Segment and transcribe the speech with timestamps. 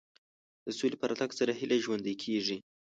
[0.65, 2.57] د سولې په راتګ سره هیله ژوندۍ کېږي.